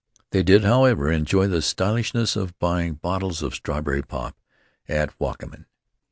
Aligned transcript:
They 0.31 0.41
did, 0.41 0.63
however, 0.63 1.11
enjoy 1.11 1.45
the 1.45 1.61
stylishness 1.61 2.35
of 2.35 2.57
buying 2.57 2.95
bottles 2.95 3.43
of 3.43 3.53
strawberry 3.53 4.01
pop 4.01 4.35
at 4.89 5.11
Wakamin. 5.19 5.65